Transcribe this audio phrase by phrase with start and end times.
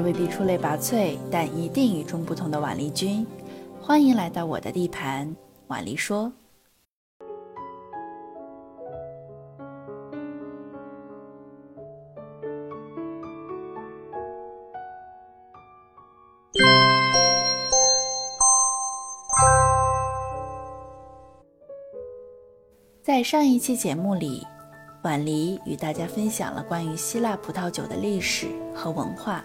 [0.00, 3.26] 未必出类拔萃，但一定与众不同的婉丽君，
[3.80, 5.34] 欢迎来到我的地盘，
[5.66, 6.32] 婉丽说。
[23.02, 24.46] 在上一期节目里。
[25.02, 29.44] 婉黎与大家分享了关于希腊葡萄酒的历史和文化。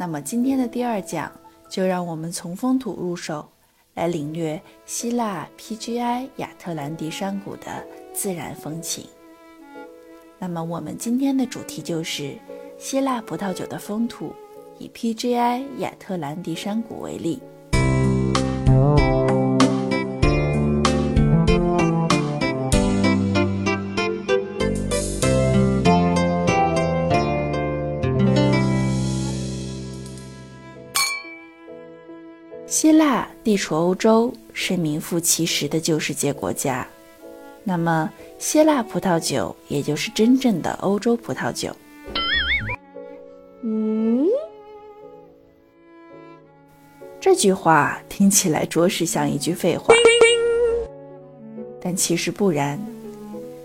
[0.00, 1.32] 那么今天的第二讲，
[1.68, 3.48] 就让我们从风土入手，
[3.94, 9.06] 来领略希腊 PGI 亚特兰蒂山谷的自然风情。
[10.38, 12.38] 那么我们今天的主题就是
[12.78, 14.32] 希腊葡萄酒的风土，
[14.78, 17.42] 以 PGI 亚特兰蒂山谷为例。
[33.48, 36.86] 地处欧洲，是名副其实的旧世界国家。
[37.64, 41.74] 那么，希腊葡萄酒也就是真正的欧洲葡萄酒。
[43.62, 44.26] 嗯，
[47.18, 49.94] 这句话听起来着实像一句废话，
[51.80, 52.78] 但其实不然。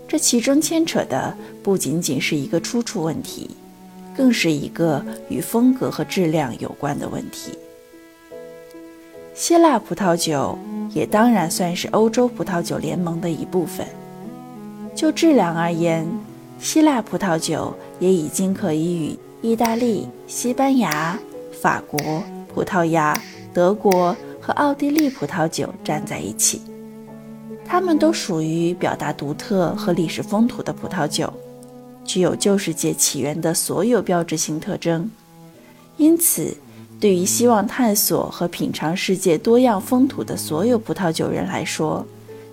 [0.08, 3.50] 这其中牵扯的不仅仅是一个出处问题，
[4.16, 7.58] 更是一个与风格和质量有关的问题。
[9.34, 10.56] 希腊葡萄酒
[10.92, 13.84] 也当然算是欧洲葡萄酒联盟的一部分。
[14.94, 16.06] 就质量而言，
[16.60, 21.18] 希腊葡萄酒也已经可以与意大利、西班牙、
[21.60, 22.22] 法国、
[22.54, 23.20] 葡萄牙、
[23.52, 26.62] 德国和奥地利葡萄酒站在一起。
[27.66, 31.32] 它们都属于表达独特和历史风土的葡萄酒，
[32.04, 35.10] 具有旧世界起源的所有标志性特征。
[35.96, 36.56] 因此。
[37.00, 42.06] 对于希望探索和品尝世界多样风土的所有葡萄酒人来说，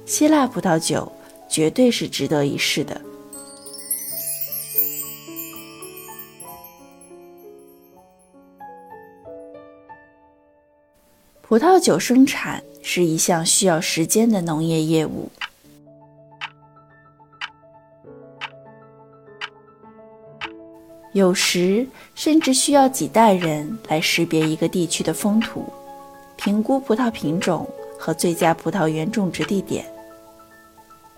[0.06, 1.10] 希腊葡萄酒
[1.48, 3.00] 绝对是值得一试的。
[11.42, 15.30] 葡萄酒生产是一项需要时间的农业业务。
[21.14, 21.86] 有时
[22.16, 25.66] 甚至需要几代人来识别一个地区的风土，
[26.38, 27.68] 评估葡萄品种
[28.00, 29.86] 和最佳葡萄园种植地点。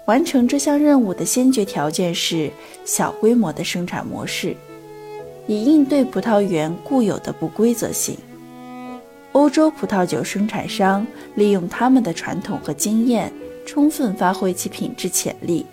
[0.07, 2.51] 完成这项任务的先决条件是
[2.83, 4.55] 小规模的生产模式，
[5.45, 8.17] 以应对葡萄园固有的不规则性。
[9.33, 11.05] 欧洲葡萄酒生产商
[11.35, 13.31] 利用他们的传统和经验，
[13.65, 15.65] 充分发挥其品质潜力，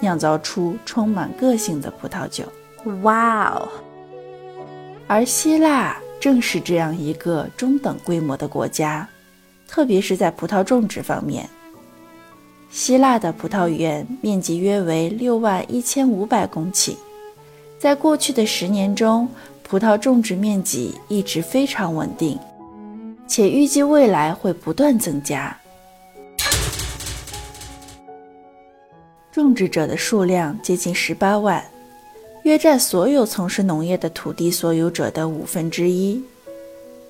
[0.00, 2.44] 酿造出充满个性的葡萄酒。
[3.02, 3.68] 哇哦！
[5.06, 9.06] 而希腊正是这样一个中等规模的国家，
[9.68, 11.48] 特别是在葡萄种植方面。
[12.70, 16.94] 希腊的葡萄园面积约为六万一千五百公顷，
[17.78, 19.28] 在过去的十年中，
[19.62, 22.38] 葡萄种植面积一直非常稳定，
[23.26, 25.54] 且预计未来会不断增加。
[29.32, 31.62] 种植者的数量接近十八万。
[32.50, 36.20] 约占所有从事农业的土地所有者的五分之一，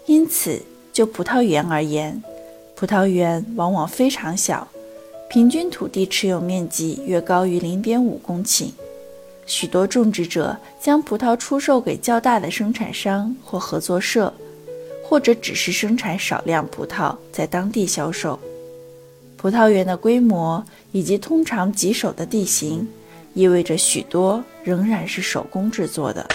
[0.04, 0.60] 因此，
[0.92, 2.22] 就葡萄园而言，
[2.76, 4.68] 葡萄园往往非常小，
[5.30, 8.68] 平均土地持有面积约高于零点五公顷。
[9.46, 14.30] 许多种植者将葡萄出售给较大的生产商或合作社，
[15.02, 18.38] 或者只是生产少量葡萄在当地销售。
[19.38, 20.62] 葡萄园的规模
[20.92, 22.86] 以及通常棘手的地形。
[23.32, 26.26] 意味着许多仍然是手工制作的。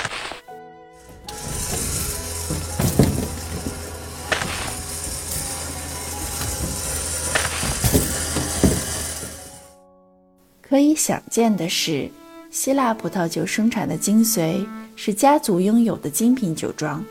[10.62, 12.10] 可以想见的是，
[12.50, 17.04] 希腊葡萄酒生产的精髓是家族拥有的精品酒庄。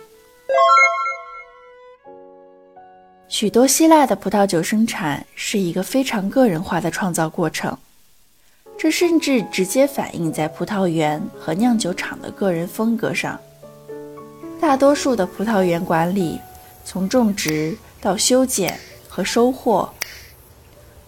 [3.28, 7.76] 许多希腊的葡萄酒生产是一个非常个人化的创造过程。
[8.76, 13.38] 这甚至直接反映在葡萄园和酿酒厂的个人风格上。
[14.60, 16.38] 大多数的葡萄园管理，
[16.84, 18.78] 从种植到修剪
[19.08, 19.88] 和收获，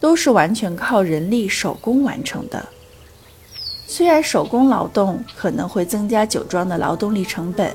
[0.00, 2.66] 都是完全靠人力手工完成的。
[3.86, 7.74] 虽然手工劳动可能会增加酒庄的劳动力成本，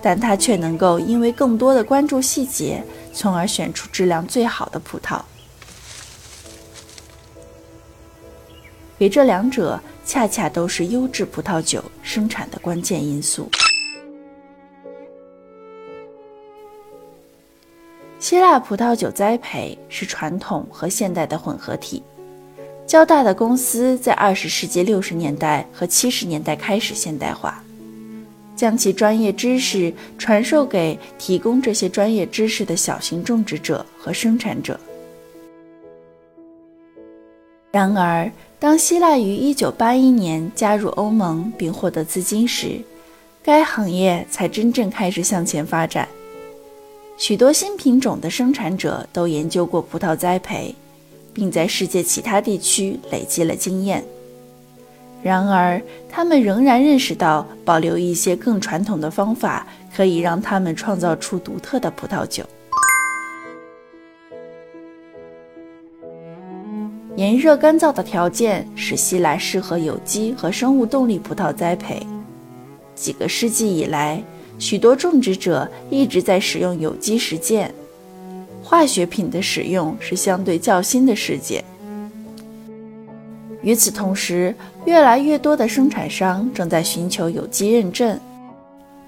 [0.00, 2.82] 但它却能够因为更多的关注细节，
[3.12, 5.20] 从而选出质量最好的葡萄。
[8.98, 13.50] 为这两者恰恰都是优质葡萄酒生产的关键因素。
[18.20, 22.02] 希腊葡萄酒栽培是传统和现代的混合体。
[22.86, 27.62] 较大的公司在二十世纪六十年代和七十年代开始现代化，
[28.54, 34.78] 将其专业知识传授给提供这些专业知识的小型种植者和生产者。
[37.74, 38.30] 然而，
[38.60, 42.80] 当希腊于一九八一年加入欧盟并获得资金时，
[43.42, 46.06] 该行业才真正开始向前发展。
[47.18, 50.72] 许多新品种的生产者都研究过葡萄栽培，
[51.32, 54.04] 并在世界其他地区累积了经验。
[55.20, 59.66] 然而，他们仍然认识到，保留一些更传统的方法，
[59.96, 62.44] 可以让他们创造出独特的葡萄酒。
[67.16, 72.04] 炎热干燥的条件使希腊适合有机和生物动力葡萄栽培。
[72.96, 74.20] 几个世纪以来，
[74.58, 77.72] 许多种植者一直在使用有机实践，
[78.64, 81.62] 化学品的使用是相对较新的事件。
[83.62, 84.52] 与此同时，
[84.84, 88.18] 越来越多的生产商正在寻求有机认证，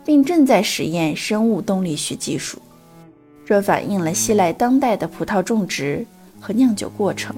[0.04, 2.58] 并正在实验生物动力学技术。
[3.44, 6.06] 这反映了希腊当代的葡萄种植
[6.40, 7.34] 和酿酒过程。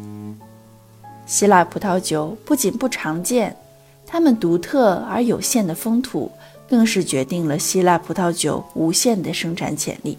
[1.29, 3.55] 希腊葡萄酒不仅不常见。
[4.07, 6.33] 它们独特而有限的风土，
[6.67, 10.17] 更是决定了希腊葡萄酒无限的生产潜力。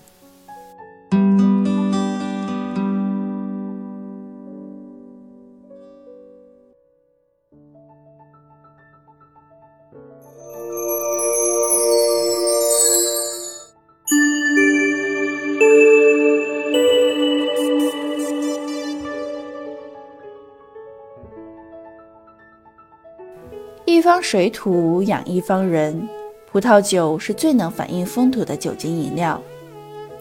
[24.31, 26.07] 水土养一方人，
[26.51, 29.41] 葡萄酒是最能反映风土的酒精饮料。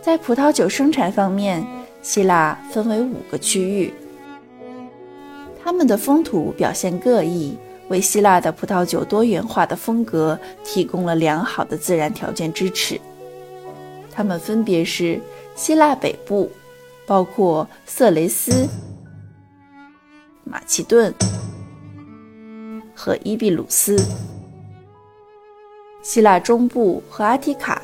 [0.01, 1.63] 在葡萄酒生产方面，
[2.01, 3.93] 希腊分为五个区域，
[5.63, 7.55] 它们的风土表现各异，
[7.89, 12.99] 为希腊的葡萄酒多元化的风格提供了良好的自然条件支持。
[14.11, 15.21] 它们分别是
[15.55, 16.51] 希腊北部，
[17.07, 18.67] 包括色雷斯、
[20.45, 21.13] 马其顿。
[23.09, 23.97] 和伊比鲁斯、
[26.03, 27.81] 希腊中部和阿提卡、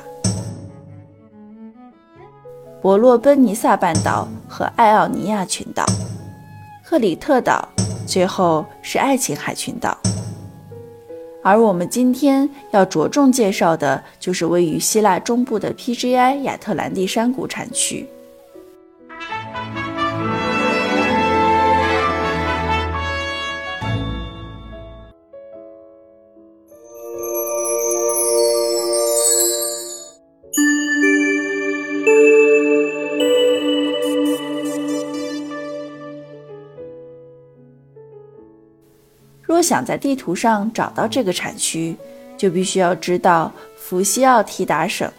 [2.79, 5.83] 伯洛奔尼撒半岛和爱奥尼亚群岛、
[6.85, 7.67] 克里特岛，
[8.05, 9.97] 最后是爱琴海群岛。
[11.41, 18.07] 而我们今天要着重介绍的，就是位于希腊中部的 PGI 亚特兰蒂山谷产区。
[39.65, 41.97] 想在地图上找到这个产区，
[42.37, 45.11] 就必须要知道福西奥提达省。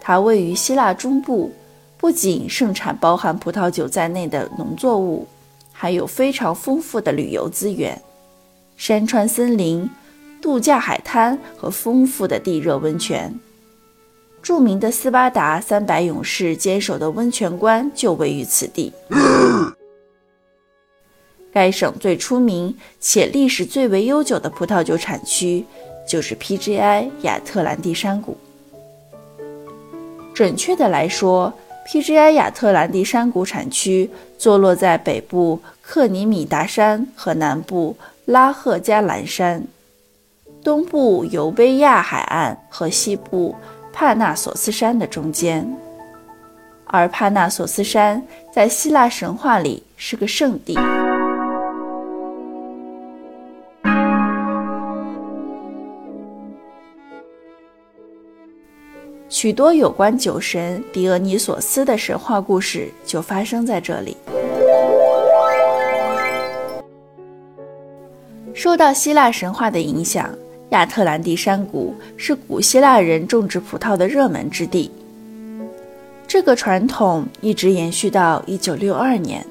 [0.00, 1.52] 它位于希腊中部，
[1.98, 5.26] 不仅盛产包含葡萄酒在内的农作物，
[5.72, 8.00] 还有非常丰富的旅游资源、
[8.76, 9.90] 山川森林、
[10.40, 13.34] 度假海滩和丰富的地热温泉。
[14.42, 18.92] 著名的斯巴达三百勇士坚守的温泉关就位于此地。
[21.54, 25.64] 该省最出名且历史最为悠久的葡萄酒产区
[26.06, 28.36] 就是 PGI 亚特兰蒂山谷。
[30.34, 31.54] 准确的来说
[31.86, 39.62] ，PGI 亚特兰蒂山谷产区坐落在北部克尼米达山和南部拉赫加兰山，
[40.64, 43.54] 东部尤贝亚海岸和西部
[43.92, 45.72] 帕纳索斯山的中间。
[46.86, 48.20] 而帕纳索斯山
[48.52, 50.76] 在希腊神话里是个圣地。
[59.44, 64.16] 许多有关酒神狄俄尼索斯的神话故事就发生在这里。
[68.54, 70.30] 受到希腊神话的影响，
[70.70, 74.90] 亚特兰蒂山谷是古希腊人种植葡萄的热门之地。
[76.26, 79.46] 这个传统一直延续到1962年。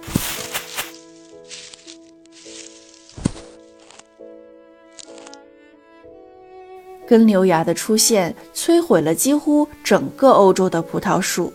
[7.13, 11.53] 根瘤芽的出现摧毁了几乎整个欧洲的葡萄树，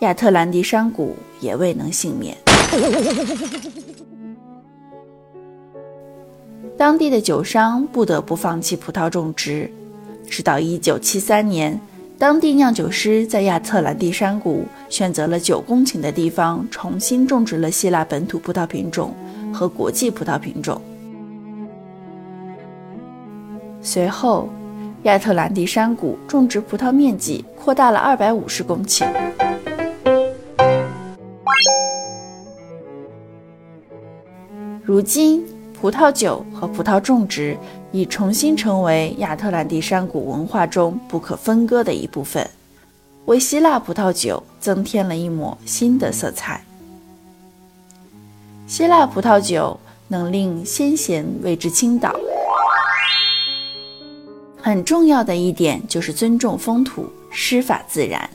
[0.00, 2.36] 亚特兰蒂山谷也未能幸免。
[6.76, 9.70] 当地的酒商不得不放弃葡萄种植，
[10.28, 11.80] 直到1973年
[12.18, 19.14] 当地酿酒师在亚特兰蒂山谷选择了九公顷的地方，重新种植了希腊本土葡萄品种
[19.52, 20.82] 和国际葡萄品种。
[23.86, 24.48] 随后，
[25.02, 29.06] 亚特兰蒂山谷种植葡萄面积扩大了二百五十公顷。
[34.82, 35.44] 如今，
[35.78, 37.58] 葡萄酒和葡萄种植
[37.92, 42.48] 已重新成为亚特兰蒂山谷文化中不可分割的一部分，
[43.26, 46.64] 为希腊葡萄酒增添了一抹新的色彩。
[48.66, 52.10] 希腊葡萄酒能令先贤为之倾倒。
[54.64, 58.30] 很重要的一点就是尊重风土，师法自然。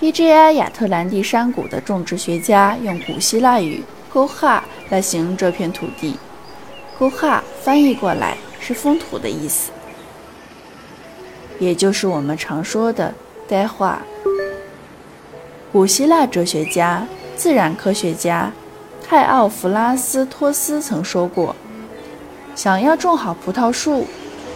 [0.00, 6.12] PGI 亚特兰蒂山谷的种植学家用古希腊语 g o h a 来形容这片土地
[6.98, 9.70] g o h a 翻译过来是风土的意思。
[11.58, 13.12] 也就是我们常说的
[13.48, 14.02] “呆话”。
[15.72, 18.52] 古希腊哲学家、自然科学家
[19.06, 21.54] 泰奥弗拉斯托斯曾说过
[22.54, 24.06] ：“想要种好葡萄树，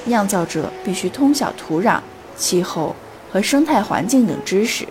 [0.04, 2.00] 酿造者必须通晓土壤、
[2.36, 2.94] 气候
[3.30, 4.86] 和生态环境等知识。”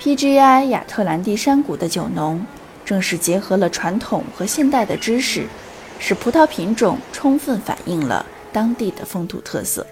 [0.00, 2.46] PGI 亚特兰蒂山谷的酒农
[2.84, 5.46] 正是结合了传统和现代的知识。
[5.98, 9.86] 使葡萄品种充分反映了当地的风土特色。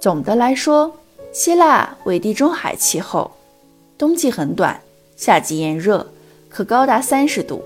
[0.00, 0.96] 总的来说，
[1.30, 3.30] 希腊为地中海气候，
[3.98, 4.80] 冬季很短，
[5.14, 6.10] 夏季炎热，
[6.48, 7.62] 可高达三十度，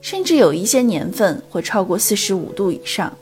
[0.00, 3.12] 甚至有一些年份会超过四十五度以上。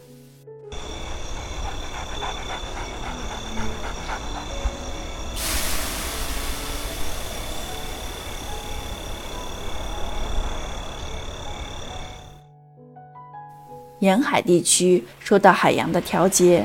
[13.98, 16.64] 沿海地区受到海洋的调节。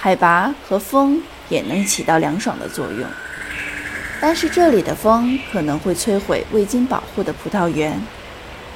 [0.00, 3.04] 海拔和风也能起到凉爽的作用，
[4.20, 8.00] 但是这里的风可能会摧毁未经保护的葡萄园，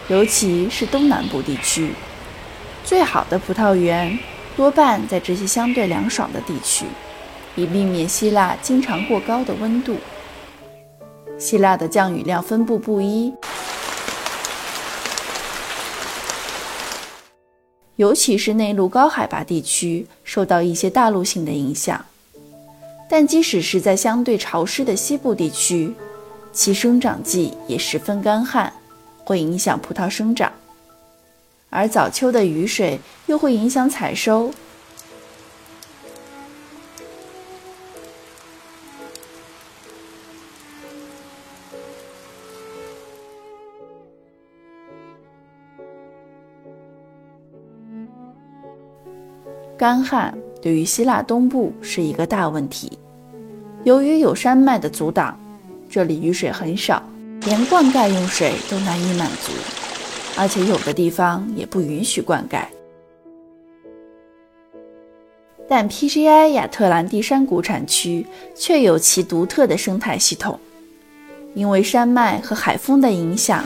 [0.09, 1.93] 尤其是东南部地区。
[2.85, 4.19] 最好的葡萄园
[4.57, 6.87] 多半在这些相对凉爽的地区，
[7.55, 9.97] 以避免希腊经常过高的温度。
[11.39, 13.33] 希腊的降雨量分布不一。
[18.03, 22.05] 尤其是内陆高海拔地区受到一些大陆性的影响，
[23.09, 25.95] 但即使是在相对潮湿的西部地区，
[26.53, 28.73] 其生长季也十分干旱，
[29.23, 30.53] 会影响葡萄生长，
[31.71, 34.53] 而早秋的雨水又会影响采收。
[49.83, 52.97] 干旱对于希腊东部是一个大问题，
[53.83, 55.37] 由于有山脉的阻挡，
[55.91, 57.03] 这里雨水很少，
[57.47, 59.51] 连灌溉用水都难以满足，
[60.39, 62.65] 而且有的地方也不允许灌溉。
[65.69, 68.25] 但 PGI 亚特兰蒂山谷产区
[68.55, 70.61] 却有其独特的生态系统，
[71.55, 73.65] 因为山脉和海风的影响。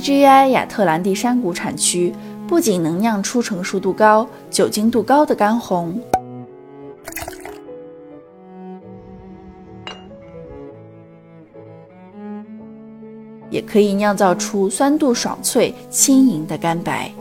[0.00, 0.48] G.I.
[0.48, 2.12] 亚特兰蒂山谷产区
[2.46, 6.00] 不仅能酿出成熟度高、酒精度高的干红，
[13.50, 17.12] 也可以酿造出酸度爽脆、轻盈的干白。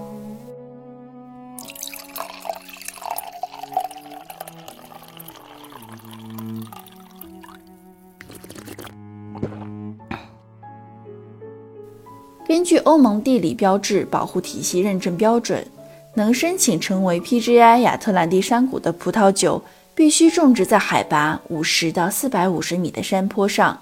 [12.48, 15.68] 根据欧盟地理标志保护体系认证标准
[16.13, 19.62] 能申请成为 PGI 亚特兰蒂山谷的葡萄酒，
[19.94, 23.82] 必须种植在海拔五十到四百五十米的山坡上。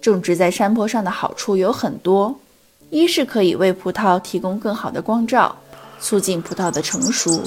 [0.00, 2.38] 种植在山坡上的好处有很多：
[2.90, 5.56] 一是可以为葡萄提供更好的光照，
[6.00, 7.42] 促进葡萄的成熟；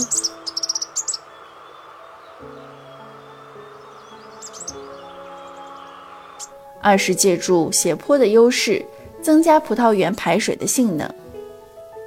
[6.82, 8.86] 二是借助斜坡的优势，
[9.22, 11.10] 增加葡萄园排水的性能。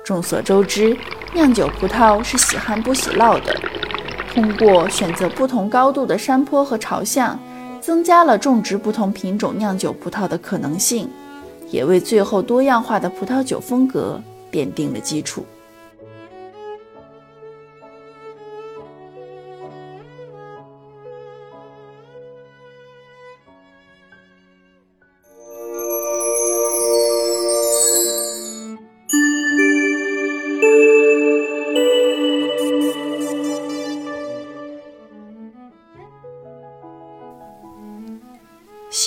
[0.04, 0.97] 众所周知。
[1.35, 3.61] 酿酒葡萄是喜旱不喜涝的。
[4.33, 7.37] 通过选择不同高度的山坡和朝向，
[7.80, 11.11] 增加了种植不同品种酿酒葡萄的可能性，
[11.71, 15.44] 也为最后多样化的葡萄酒风格奠定了基础。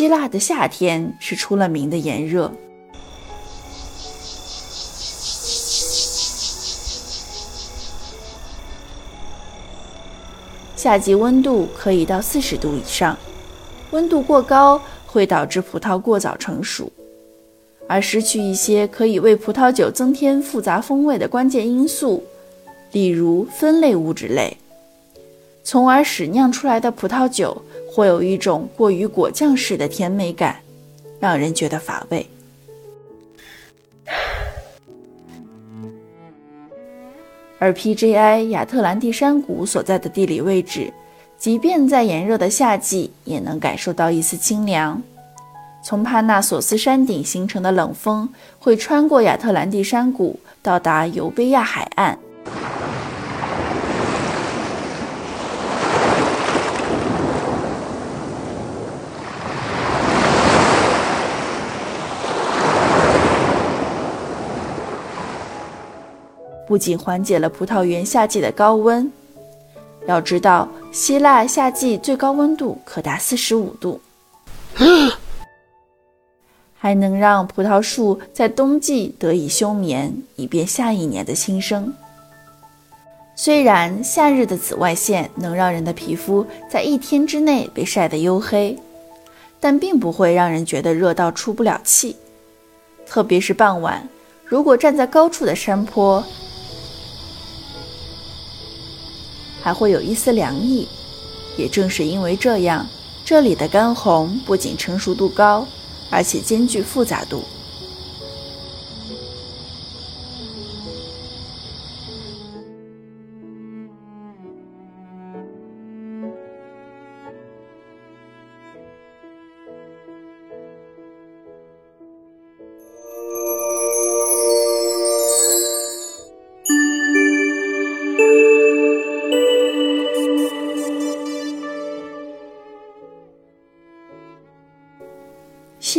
[0.08, 2.50] 希腊的夏天是出了名的炎热，
[10.78, 13.18] 夏季温度可以到四十度以上。
[13.92, 16.90] 温度过高会导致葡萄过早成熟，
[17.86, 22.24] 而失去一些可以为葡萄酒增添复杂风味的关键因素，
[22.94, 24.56] 例如酚类物质类，
[25.66, 27.62] 从而使酿出来的葡萄酒。
[27.98, 30.58] 会有一种过于果酱式的甜美感，
[31.20, 32.28] 让人觉得乏味。
[37.58, 40.94] 而 PJI 亚特兰蒂山谷所在的地理位置，
[41.40, 45.02] 即便在炎热的夏季，也能感受到一丝清凉。
[45.84, 48.30] 从帕纳索斯山顶形成的冷风，
[48.60, 52.20] 会穿过亚特兰蒂山谷，到达尤贝亚海岸。
[66.68, 69.10] 不仅缓解了葡萄园夏季的高温，
[70.06, 74.02] 要知道希腊夏季最高温度可达四十五度，
[76.78, 81.94] 还能让葡萄树在冬季得以休眠，以便下一年的新生。
[83.34, 88.78] 虽然夏日的紫外线能让人的皮肤在一天之内被晒得黝黑，
[89.60, 92.18] 但并不会让人觉得热到出不了气。
[93.06, 94.06] 特别是傍晚，
[94.44, 96.22] 如果站在高处的山坡。
[99.68, 100.88] 还会有一丝凉意，
[101.58, 102.88] 也正是因为这样，
[103.26, 105.68] 这里的干红不仅成熟度高，
[106.10, 107.44] 而且兼具复杂度。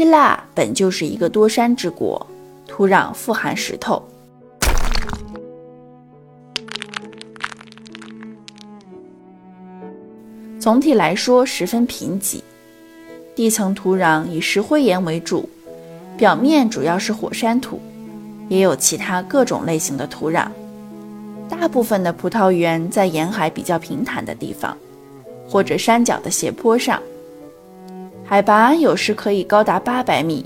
[0.09, 2.27] 希腊本就是一个多山之国，
[2.67, 4.03] 土壤富含石头，
[10.59, 12.41] 总体来说十分贫瘠。
[13.37, 15.47] 地层土壤以石灰岩为主，
[16.17, 17.79] 表面主要是火山土，
[18.49, 20.49] 也有其他各种类型的土壤。
[21.51, 24.75] 大部分的葡萄园在沿海比较平坦的地方，
[25.47, 26.99] 或者山脚的斜坡上。
[28.29, 30.45] 海拔有时可以高达八百米，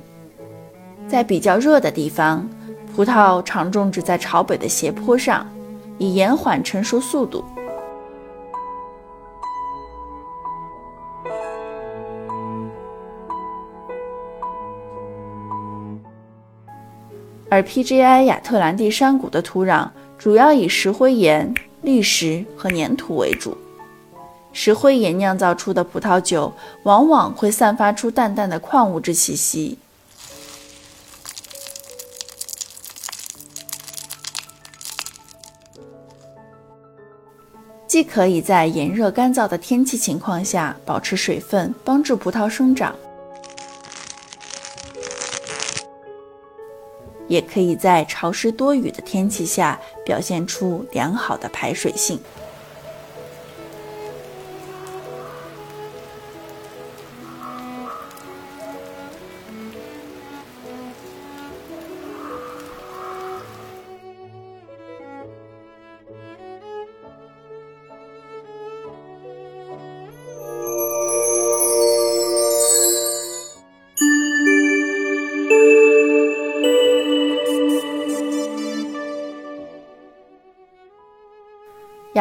[1.08, 2.48] 在比较热的地方，
[2.94, 5.44] 葡萄常种植在朝北的斜坡上，
[5.98, 7.44] 以延缓成熟速度。
[17.50, 23.58] 而 PGI 亚特兰蒂山谷的土壤主要以石灰岩、砾石和粘土为主。
[24.52, 26.52] 石灰岩酿造出的葡萄酒
[26.84, 29.78] 往往会散发出淡淡的矿物质气息，
[37.86, 42.94] 既可以在炎热干燥的天气情况下保持水分，帮助葡萄生长，
[47.26, 52.20] 也可以在潮湿多雨的天气下表现出良好的排水性。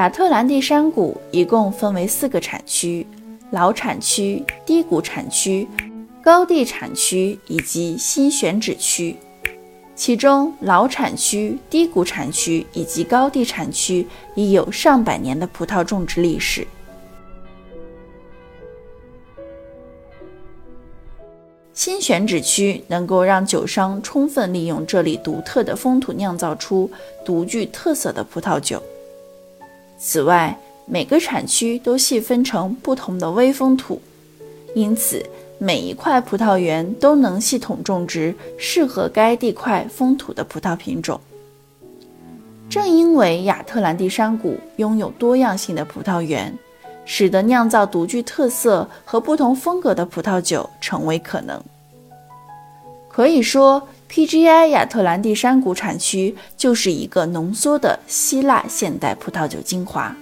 [0.01, 3.05] 亚特兰蒂山谷一共分为四个产区：
[3.51, 5.67] 老产区、低谷产区、
[6.23, 9.15] 高地产区以及新选址区。
[9.93, 16.65] 其中，老产区、低谷产区以及高地产区已有上百年的葡萄种植历史。
[21.75, 26.89] 新选址区能够让酒商充分利用这里独特的风土，酿造出
[27.23, 28.81] 独具特色的葡萄酒。
[30.03, 34.01] 此外，每个产区都细分成不同的微风土，
[34.73, 35.23] 因此
[35.59, 41.21] 每一块葡萄园都能系统种植适合该地块风土的葡萄品种。
[42.67, 46.51] 正因为亚特兰蒂山谷拥有多样性的葡萄园，
[47.05, 51.61] 使得酿造独具特色和不同风格的葡萄酒成为可能。
[53.07, 60.13] 可以说，PGI 亚特兰蒂山谷产区就是一个浓缩的希腊现代葡萄酒精华。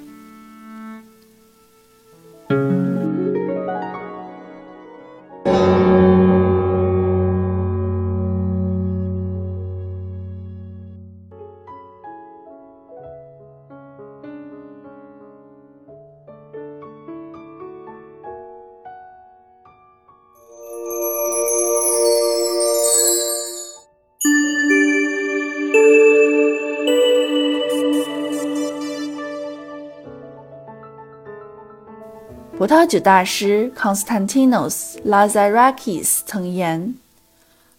[32.69, 36.93] 葡萄酒大师 Konstantinos Lazarakis 曾言：“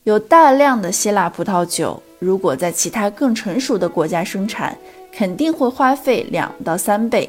[0.03, 4.77] 有大量的希腊葡萄酒，如果在其他更成熟的国家生产，
[5.13, 7.29] 肯定会花费两到三倍。”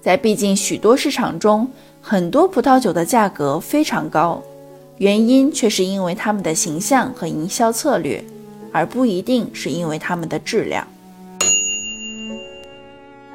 [0.00, 4.42] 在毕竟许多市场中，很多葡萄酒的价格非常高，
[4.96, 8.24] 原因却是因为他们的形象和营销策略，
[8.72, 10.88] 而不一定是因为他们的质量。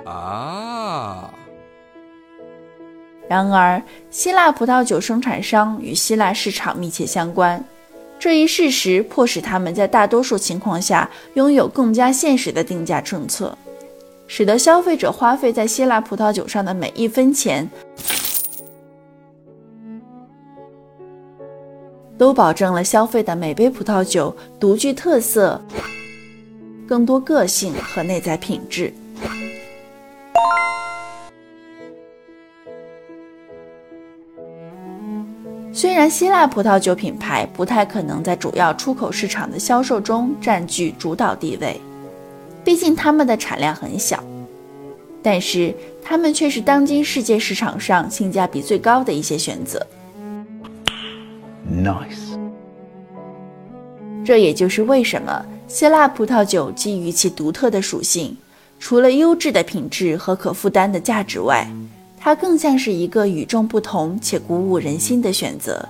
[0.09, 1.29] 啊！
[3.27, 7.63] 然而，希腊葡萄酒生产商与希腊市场密切相关，
[8.17, 13.55] 这一事实迫使他们在大多数情况下拥有更加现实的定价政策，
[14.25, 17.69] 使得消费者花费在希腊葡萄酒上的每一分钱，
[22.17, 25.61] 都保证了消费的每杯葡萄酒独具特色、
[26.87, 28.91] 更多个性和内在品质。
[35.71, 41.79] 虽然希腊葡萄酒品牌不太可能在主要出口市场的销售中占据主导地位，
[42.65, 44.21] 毕竟他们的产量很小，
[45.23, 45.73] 但是
[46.03, 49.85] 他们却是当今世界市场上性价比最高的一些选择。
[51.71, 52.37] Nice。
[54.25, 58.35] 这也就是为什么希腊葡萄酒基于其独特的属性，
[58.79, 61.69] 除了优质的品质和可负担的价值外，
[62.17, 65.87] 它更像是一个与众不同且鼓舞人心的选择。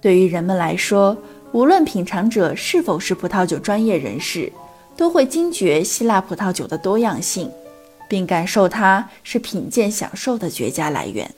[0.00, 1.16] 对于人们来说，
[1.52, 4.52] 无论品尝者是否是葡萄酒专业人士，
[4.96, 7.50] 都会惊觉希腊葡萄酒的多样性，
[8.08, 11.32] 并感受它是品鉴享受的绝佳来源。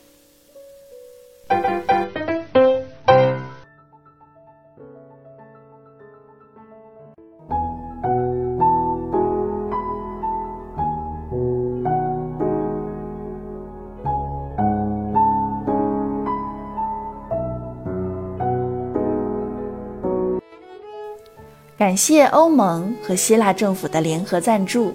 [21.94, 24.92] 感谢欧盟和希腊政府的联合赞助。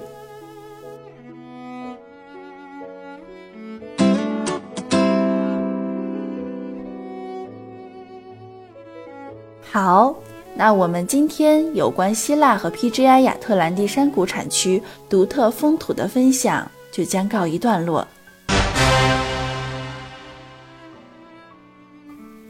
[9.71, 10.13] 好，
[10.55, 18.05] 那我们今天有关希腊和 PGI 亚特兰蒂山谷产区独特风土的分享就将告一段落。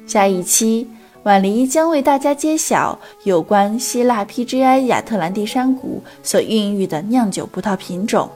[0.07, 0.89] 下一期。
[1.23, 8.29] 婉黎将为大家揭晓有关希腊 PGI 亚特兰蒂山谷所孕育的酿酒葡萄品种，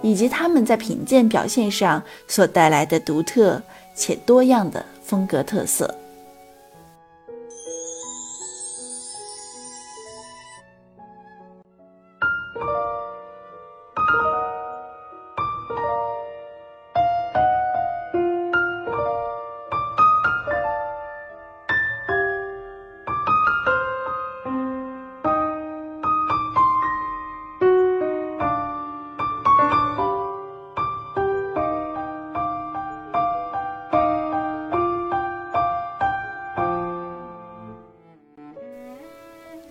[0.00, 3.60] 以及它们在品鉴表现上所带来的独特
[3.94, 5.94] 且多样的风格特色。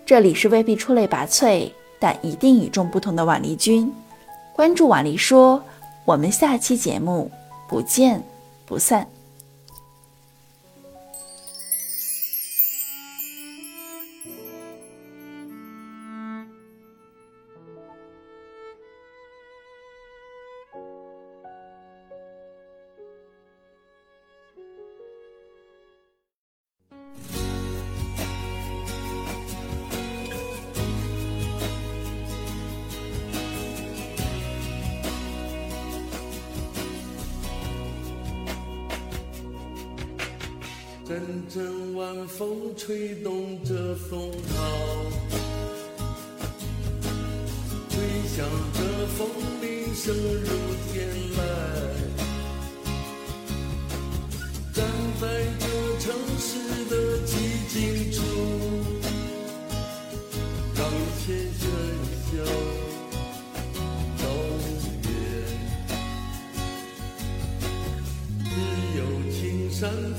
[0.04, 3.90] 这里是未必出类拔萃，但一定与众不同的婉丽君。
[4.52, 5.62] 关注婉丽说，
[6.04, 7.30] 我们下期节目
[7.68, 8.22] 不见
[8.66, 9.06] 不散。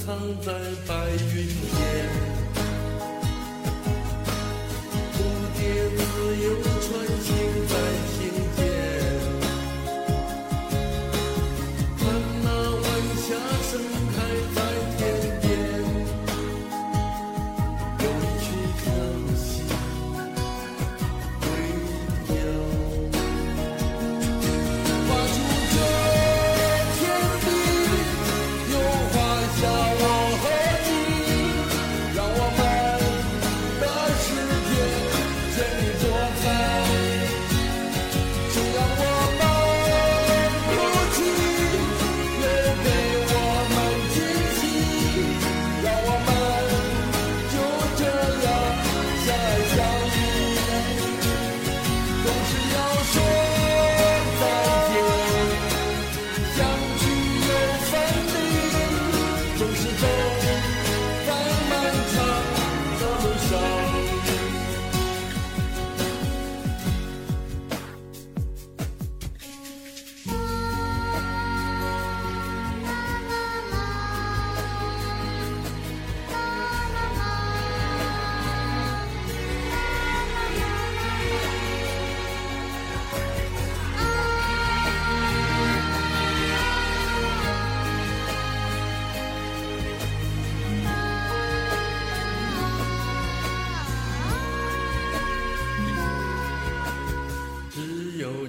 [0.05, 0.51] 藏在
[0.85, 2.22] 白云间，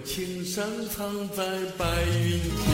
[0.05, 1.43] 青山藏在
[1.79, 1.87] 白
[2.23, 2.71] 云间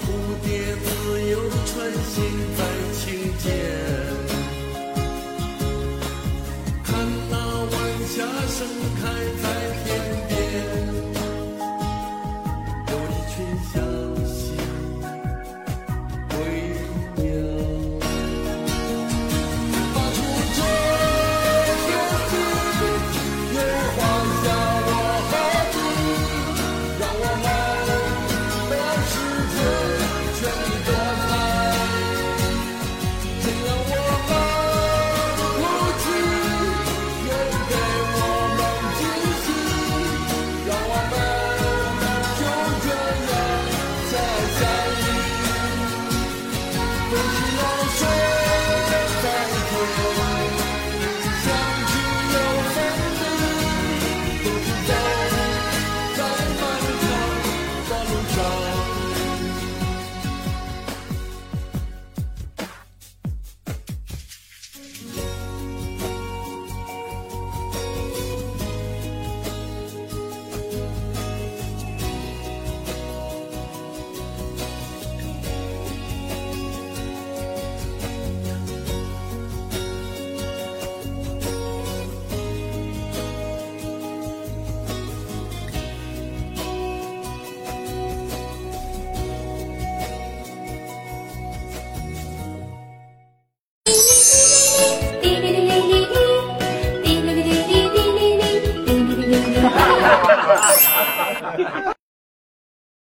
[0.00, 0.06] 蝴
[0.44, 2.14] 蝶自由穿行
[2.56, 2.60] 在
[2.94, 3.02] 清
[3.38, 3.46] 涧
[6.84, 6.94] 看
[7.28, 8.58] 那晚霞盛